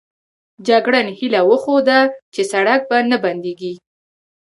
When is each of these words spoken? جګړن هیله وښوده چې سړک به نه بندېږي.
جګړن 0.67 1.07
هیله 1.19 1.41
وښوده 1.49 1.99
چې 2.33 2.41
سړک 2.51 2.81
به 2.89 2.97
نه 3.09 3.17
بندېږي. 3.23 3.73